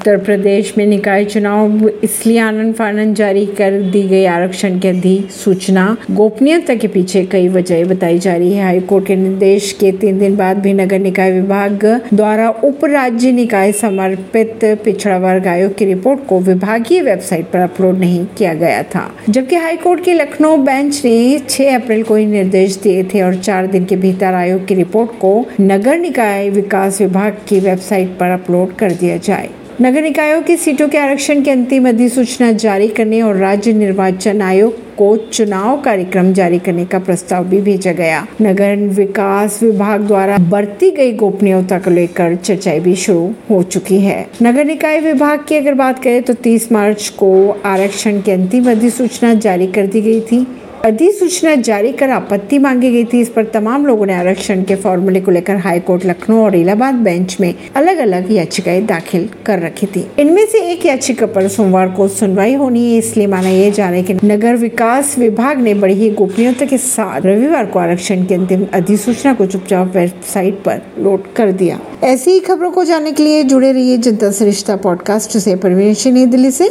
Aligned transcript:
उत्तर 0.00 0.16
प्रदेश 0.16 0.72
में 0.78 0.84
निकाय 0.86 1.24
चुनाव, 1.24 1.88
इसलिए 2.04 2.38
आनंद 2.38 2.74
फानंद 2.74 3.14
जारी 3.16 3.44
कर 3.46 3.72
दी 3.92 4.02
गई 4.02 4.24
आरक्षण 4.26 4.78
की 4.80 4.88
अधिसूचना। 4.88 5.84
गोपनीयता 6.10 6.74
के 6.74 6.88
पीछे 6.88 7.24
कई 7.26 7.48
वजह 7.48 7.84
बताई 7.84 8.18
जा 8.18 8.36
रही 8.36 8.52
है। 8.52 8.62
हाईकोर्ट 8.64 9.06
के 9.06 9.16
निर्देश 9.16 9.72
के 9.80 9.90
तीन 9.92 10.18
दिन 10.18 10.36
बाद 10.36 10.58
भी 10.58 10.72
नगर 10.72 10.98
निकाय 10.98 11.32
विभाग 11.32 11.84
द्वारा 12.14 12.48
उप 12.64 12.84
राज्य 12.84 13.32
निकाय 13.32 13.72
समर्पित 13.72 14.64
पिछड़ा 14.84 15.18
वर्ग 15.18 15.46
आयोग 15.46 15.76
की 15.78 15.84
रिपोर्ट 15.84 16.26
को 16.28 16.40
विभागीय 16.40 17.02
वेबसाइट 17.02 17.50
पर 17.52 17.58
अपलोड 17.58 17.98
नहीं 17.98 18.24
किया 18.38 18.54
गया 18.54 18.82
था। 18.84 19.06
जबकि 19.28 19.56
हाईकोर्ट 19.56 20.04
की 20.04 20.12
लखनऊ 20.14 20.56
बेंच 20.56 21.04
ने 21.04 21.38
छह 21.48 21.76
अप्रैल 21.76 22.02
को 22.02 22.16
ही 22.16 22.26
निर्देश 22.26 22.80
दिए 22.82 23.04
थे 23.04 23.22
और 23.22 23.36
चार 23.36 23.66
दिन 23.66 23.84
के 23.84 23.96
भीतर 23.98 24.34
आयोग 24.34 24.66
की 24.66 24.74
रिपोर्ट 24.74 25.10
को 25.20 25.46
नगर 25.60 25.98
निकाय 25.98 26.50
विकास 26.50 27.00
विभाग 27.00 27.38
की 27.48 27.60
वेबसाइट 27.60 28.18
पर 28.18 28.30
अपलोड 28.32 28.76
कर 28.76 28.92
दिया 28.92 29.16
जाए। 29.16 29.48
नगर 29.82 30.02
निकायों 30.02 30.40
की 30.42 30.56
सीटों 30.56 30.88
के 30.88 30.98
आरक्षण 30.98 31.42
की 31.42 31.50
अंतिम 31.50 31.88
अधिसूचना 31.88 32.50
जारी 32.52 32.88
करने 32.88 33.20
और 33.22 33.36
राज्य 33.36 33.72
निर्वाचन 33.72 34.42
आयोग 34.42 34.72
को 34.96 35.16
चुनाव 35.16 35.80
कार्यक्रम 35.80 36.32
जारी 36.32 36.58
करने 36.58 36.84
का 36.84 36.98
प्रस्ताव 36.98 37.44
भी 37.44 37.60
भेजा 37.60 37.92
गया। 37.92 38.26
नगर 38.42 38.76
विकास 38.76 39.62
विभाग 39.62 40.00
द्वारा 40.00 40.36
बरती 40.38 40.90
गई 40.90 41.12
गोपनीयता 41.12 41.78
को 41.78 41.90
लेकर 41.90 42.36
चर्चाएँ 42.36 42.80
भी 42.80 42.94
शुरू 42.96 43.34
हो 43.50 43.62
चुकी 43.62 44.00
है। 44.00 44.26
नगर 44.42 44.64
निकाय 44.64 45.00
विभाग 45.00 45.44
की 45.48 45.56
अगर 45.56 45.74
बात 45.74 46.02
करें 46.02 46.22
तो 46.22 46.34
30 46.34 46.72
मार्च 46.72 47.08
को 47.08 47.32
आरक्षण 47.64 48.20
की 48.20 48.30
अंतिम 48.30 48.70
अधिसूचना 48.70 49.34
जारी 49.34 49.66
कर 49.66 49.86
दी 49.86 50.00
गई 50.00 50.20
थी। 50.20 50.46
अधिसूचना 50.84 51.54
जारी 51.54 51.92
कर 51.92 52.10
आपत्ति 52.10 52.58
मांगी 52.58 52.90
गई 52.90 53.04
थी। 53.04 53.20
इस 53.20 53.28
पर 53.28 53.44
तमाम 53.44 53.86
लोगों 53.86 54.06
ने 54.06 54.14
आरक्षण 54.14 54.62
के 54.62 54.76
फॉर्मूले 54.76 55.20
को 55.20 55.30
लेकर 55.30 55.56
हाईकोर्ट, 55.56 56.06
लखनऊ 56.06 56.44
और 56.44 56.54
इलाहाबाद 56.54 56.94
बेंच 56.94 57.36
में 57.40 57.54
अलग 57.76 57.96
अलग 57.96 58.32
याचिकाएँ 58.32 58.86
दाखिल 58.86 59.28
कर 59.46 59.58
रखी 59.58 59.86
थी। 59.86 60.06
इनमें 60.18 60.46
से 60.46 60.58
एक 60.58 60.86
याचिका 60.86 61.26
पर 61.26 61.48
सोमवार 61.48 61.88
को 61.88 62.08
सुनवाई 62.08 62.54
होनी 62.54 62.92
है। 62.92 62.98
इसलिए 62.98 63.26
माना 63.26 63.48
यह 63.48 63.70
जा 63.70 63.84
रहा 63.84 63.94
है 63.94 64.02
कि 64.02 64.14
नगर 64.24 64.56
विकास 64.56 65.18
विभाग 65.18 65.58
ने 65.58 65.74
बड़ी 65.74 65.94
ही 65.94 66.10
गोपनीयता 66.10 66.66
के 66.66 66.78
साथ 66.78 67.20
रविवार 67.26 67.66
को 67.66 67.78
आरक्षण 67.78 68.24
की 68.24 68.34
अंतिम 68.34 68.66
अधिसूचना 68.72 69.34
को 69.34 69.46
चुपचाप 69.46 69.96
वेबसाइट 69.96 70.54
पर 70.54 70.82
लोड 70.98 71.32
कर 71.36 71.52
दिया। 71.52 71.80
ऐसी 72.04 72.30
ही 72.30 72.40
खबरों 72.40 72.70
को 72.70 72.84
जानने 72.84 73.12
के 73.12 73.22
लिए 73.22 73.42
जुड़े 73.42 73.72
रहिए 73.72 73.96
जनता 73.96 74.30
सरिश्ता 74.30 74.76
पॉडकास्ट 74.76 75.38
से। 75.38 75.56
परवीन 75.56 76.30
दिल्ली 76.30 76.50
से। 76.50 76.68